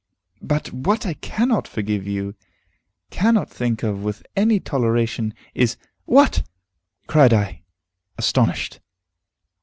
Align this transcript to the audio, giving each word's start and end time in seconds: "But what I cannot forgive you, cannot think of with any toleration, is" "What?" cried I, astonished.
"But 0.41 0.73
what 0.73 1.05
I 1.05 1.13
cannot 1.13 1.67
forgive 1.67 2.07
you, 2.07 2.33
cannot 3.11 3.51
think 3.51 3.83
of 3.83 4.01
with 4.01 4.25
any 4.35 4.59
toleration, 4.59 5.31
is" 5.53 5.77
"What?" 6.15 6.41
cried 7.05 7.33
I, 7.33 7.61
astonished. 8.17 8.79